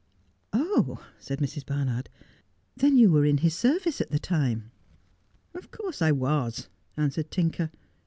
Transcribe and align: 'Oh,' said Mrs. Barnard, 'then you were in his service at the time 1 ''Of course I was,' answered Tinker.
'Oh,' 0.51 0.99
said 1.19 1.37
Mrs. 1.37 1.63
Barnard, 1.63 2.09
'then 2.75 2.97
you 2.97 3.11
were 3.11 3.23
in 3.23 3.37
his 3.37 3.53
service 3.55 4.01
at 4.01 4.09
the 4.09 4.17
time 4.17 4.71
1 5.51 5.61
''Of 5.63 5.69
course 5.69 6.01
I 6.01 6.11
was,' 6.11 6.69
answered 6.97 7.29
Tinker. 7.29 7.69